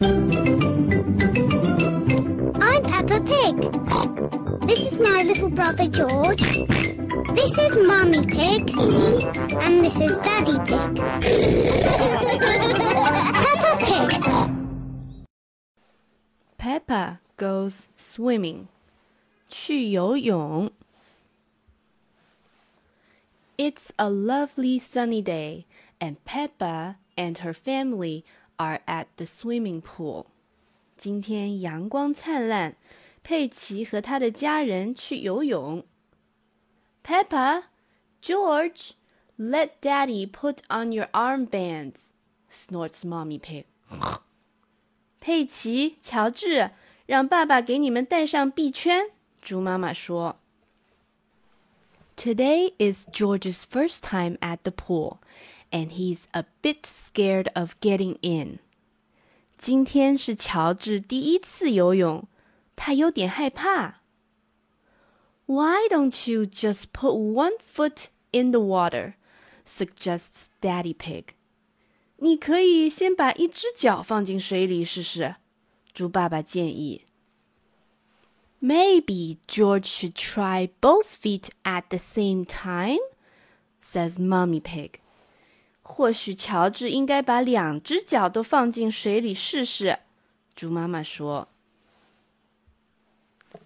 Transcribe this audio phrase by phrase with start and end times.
[0.00, 0.10] I'm
[2.82, 3.54] Peppa Pig.
[4.66, 6.42] This is my little brother George.
[6.42, 8.76] This is Mummy Pig.
[9.54, 10.96] And this is Daddy Pig.
[13.44, 14.10] Peppa Pig.
[16.58, 18.66] Peppa goes swimming.
[19.48, 20.72] 去游泳。
[23.56, 25.66] It's a lovely sunny day,
[26.00, 28.24] and Peppa and her family
[28.58, 30.26] are at the swimming pool.
[30.96, 32.76] 今天阳光灿烂，
[33.22, 35.84] 佩奇和他的家人去游泳。
[37.02, 37.64] Peppa,
[38.22, 38.92] George,
[39.36, 42.08] let Daddy put on your armbands,
[42.50, 43.64] snorts Mommy Pig.
[45.20, 46.70] 佩奇、乔治，
[47.06, 49.10] 让爸爸给你们戴上臂圈。
[49.42, 50.36] 猪妈妈说。
[52.16, 55.18] Today is George's first time at the pool,
[55.70, 58.58] and he's a bit scared of getting in.
[59.58, 62.28] 今天是乔治第一次游泳，
[62.76, 64.00] 他有点害怕。
[65.46, 69.14] Why don't you just put one foot in the water?
[69.66, 71.34] suggests Daddy Pig.
[72.18, 75.36] 你可以先把一只脚放进水里试试，
[75.92, 77.04] 猪爸爸建议。
[78.62, 83.00] Maybe George should try both feet at the same time,
[83.82, 85.00] says Mummy Pig.
[85.88, 90.00] 或许乔治应该把两只脚都放进水里试试。
[90.56, 91.48] 猪妈妈说：“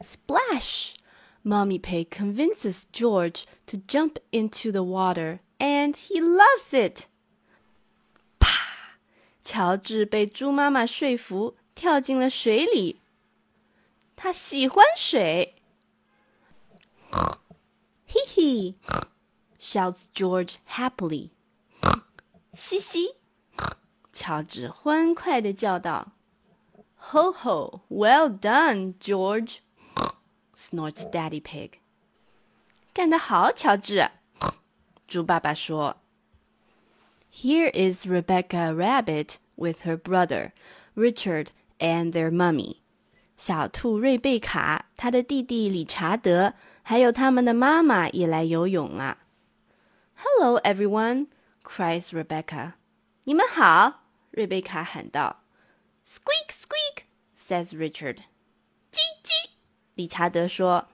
[0.00, 0.94] Splash!”
[1.42, 7.06] Mommy Pig convinces George to jump into the water, and he loves it.
[8.40, 8.98] 啪！
[9.42, 13.00] 乔治被猪妈妈说服，跳进了水里。
[14.16, 15.54] 他喜欢水。
[18.08, 18.74] 嘿嘿，
[19.60, 21.30] shouts George happily.
[22.54, 23.16] 嘻嘻，
[24.12, 26.12] 乔治欢快地叫道：“
[27.10, 27.80] Ho ho!
[27.88, 29.58] Well done, George!”
[30.56, 31.72] snorts Daddy Pig.
[32.94, 34.10] 干得好，乔治！
[35.06, 35.98] 猪爸爸说。
[37.30, 40.52] Here is Rebecca Rabbit with her brother
[40.94, 42.78] Richard and their mummy.
[43.36, 49.18] 小兔瑞贝卡、他的弟弟理查德，还有他们的妈妈也来游泳啊！
[50.14, 51.26] Hello, everyone!
[51.62, 52.74] cries Rebecca.
[53.24, 55.42] 你们好，瑞贝卡喊道。
[56.06, 57.04] Squeak, squeak,
[57.36, 58.18] says Richard.
[58.92, 59.50] 叽叽，
[59.94, 60.88] 理查德说。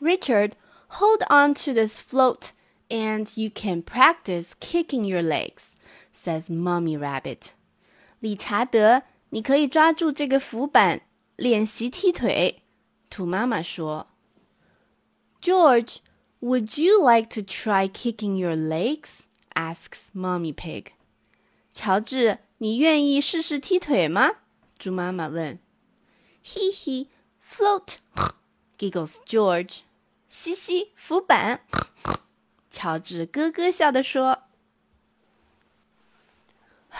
[0.00, 0.52] Richard,
[0.88, 2.50] hold on to this float,
[2.88, 5.72] and you can practice kicking your legs,
[6.14, 7.50] says Mummy Rabbit.
[8.20, 11.02] 理查德，你可以抓住这个浮板
[11.36, 12.62] 练习踢腿。
[13.10, 14.08] 兔妈妈说。
[15.40, 15.96] George,
[16.40, 19.26] would you like to try kicking your legs?
[19.54, 20.92] asks Mommy Pig.
[21.72, 24.32] 乔治，你愿意试试踢腿吗？
[24.78, 25.58] 猪妈妈问。
[26.44, 27.08] Hee hee,
[27.42, 27.96] float,
[28.78, 29.82] giggles George.
[30.28, 31.60] 嘻嘻，浮板。
[32.70, 34.44] 乔治咯咯笑地说。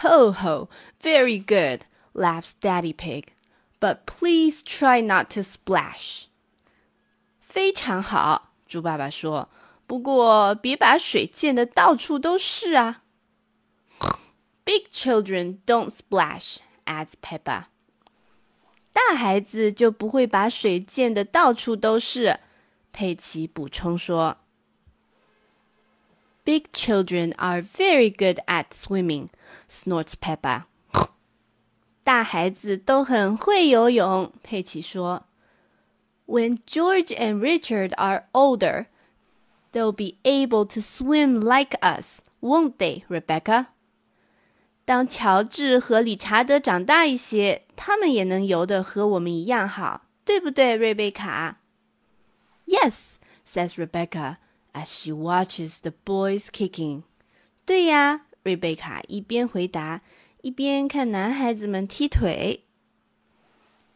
[0.01, 0.69] Ho ho,
[1.01, 1.81] very good,
[2.13, 3.33] laughs Daddy Pig.
[3.79, 6.27] But please try not to splash.
[7.41, 9.48] 非常好， 猪爸爸说。
[9.86, 13.02] 不过别把水溅得到处都是啊。
[14.64, 17.64] Big children don't splash, adds Peppa.
[18.92, 22.40] 大孩子就不会把水溅得到处都是。
[22.92, 24.36] 佩奇补充说。
[26.44, 29.28] Big children are very good at swimming,
[29.70, 30.64] snorts Peppa.
[32.04, 35.27] 大孩子都很会游泳，佩奇说。
[36.27, 38.87] when George and Richard are older,
[39.71, 43.67] they'll be able to swim like us, won't they, Rebecca?
[44.85, 51.59] 当乔治和理查德长大一些，他们也能游得和我们一样好，对不对，瑞贝卡？
[52.65, 53.15] Yes,
[53.47, 54.37] says Rebecca
[54.73, 57.03] as she watches the boys kicking.
[57.65, 60.01] 对呀，瑞贝卡一边回答，
[60.41, 62.65] 一边看男孩子们踢腿。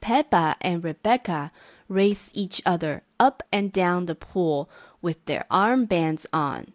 [0.01, 1.51] Peppa and Rebecca
[1.88, 4.69] race each other up and down the pool
[5.01, 6.74] with their armbands on.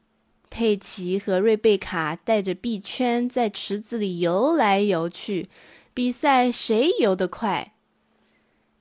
[0.50, 5.48] 佩奇和瑞贝卡带着臂圈在池子里游来游去，
[5.94, 7.72] 比赛谁游得快。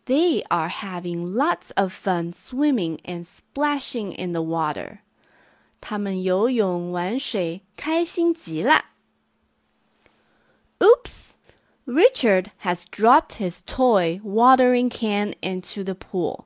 [0.06, 5.00] They are having lots of fun swimming and splashing in the water.
[5.80, 8.86] 他们游泳玩水，开心极了。
[10.80, 11.36] Oops!
[11.86, 16.45] Richard has dropped his toy watering can into the pool.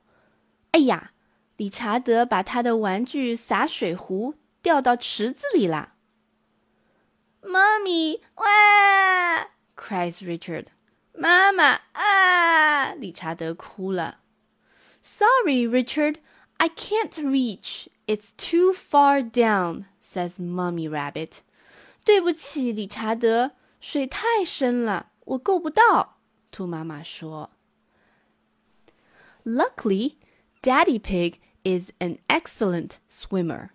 [0.72, 1.12] 哎呀，
[1.56, 5.94] 理查德把他的玩具洒水壶掉到池子里啦！
[7.42, 10.66] Mommy，哇 cries Richard.
[11.12, 12.92] 妈妈啊！
[12.94, 14.18] 理查德哭了。
[15.00, 16.16] Sorry, Richard,
[16.56, 17.86] I can't reach.
[18.06, 21.38] It's too far down, says Mummy Rabbit.
[22.04, 26.18] 对不起，理查德，水太深了， 我够不到。
[26.50, 27.50] 兔妈妈说。
[29.44, 30.16] Luckily,
[30.62, 33.70] Daddy Pig is an excellent swimmer.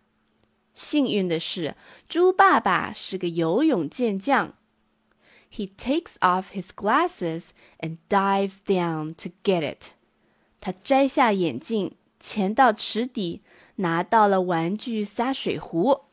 [0.73, 1.75] 幸运的是，
[2.07, 4.53] 猪爸爸是个游泳健将。
[5.51, 7.49] He takes off his glasses
[7.79, 9.91] and dives down to get it.
[10.59, 13.41] 他摘下眼镜，潜到池底，
[13.75, 16.05] 拿到了玩具洒水壶。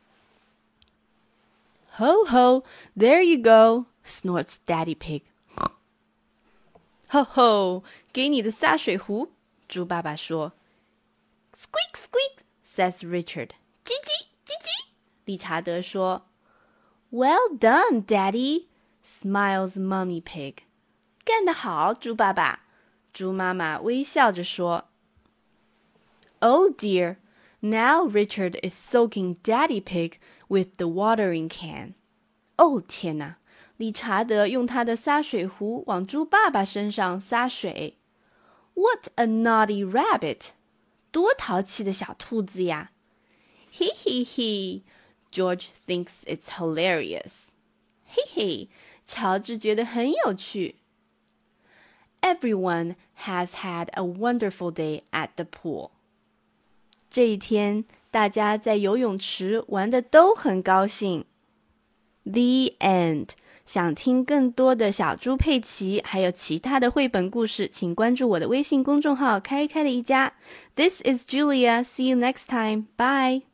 [1.97, 2.63] Ho ho,
[2.95, 5.23] there you go, snorts Daddy Pig.
[7.09, 7.83] Ho ho，
[8.13, 9.31] 给你的洒水壶，
[9.67, 10.53] 猪爸爸说。
[11.53, 13.49] Squeak squeak, says Richard.
[13.83, 14.89] 叽叽叽叽，
[15.25, 16.27] 理查德说。
[17.11, 18.67] Well done, Daddy,
[19.03, 20.57] smiles Mummy Pig.
[21.25, 22.65] 干得好，猪爸爸。
[23.11, 24.85] 猪妈妈微笑着说：“
[26.39, 27.17] Oh dear,
[27.59, 31.95] now Richard is soaking Daddy Pig with the watering can。”
[32.57, 33.37] 哦天哪！
[33.77, 37.97] 理查德用他的洒水壶往猪爸爸身上洒水。
[38.73, 40.49] What a naughty rabbit！
[41.11, 42.91] 多淘气的小兔子呀！
[43.71, 44.81] He he he!
[45.31, 47.49] George thinks it's hilarious.
[48.05, 48.69] 嘿嘿，
[49.05, 50.75] 乔治觉得很有趣。
[52.21, 55.91] Everyone has had a wonderful day at the pool.
[57.09, 61.25] 这一天，大家在游泳池玩的都很高兴。
[62.23, 63.29] The end.
[63.64, 70.34] 想听更多的小猪佩奇，还有其他的绘本故事，请关注我的微信公众号“开开的一家”。
[70.76, 71.82] This is Julia.
[71.82, 72.86] See you next time.
[72.96, 73.53] Bye.